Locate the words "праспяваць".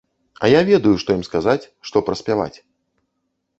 2.11-2.53